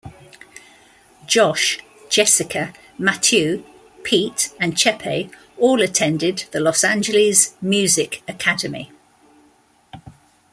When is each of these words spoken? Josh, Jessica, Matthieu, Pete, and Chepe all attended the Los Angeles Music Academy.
Josh, 1.27 1.77
Jessica, 2.09 2.73
Matthieu, 2.97 3.63
Pete, 4.01 4.49
and 4.59 4.75
Chepe 4.75 5.29
all 5.59 5.79
attended 5.79 6.45
the 6.49 6.59
Los 6.59 6.83
Angeles 6.83 7.55
Music 7.61 8.23
Academy. 8.27 8.91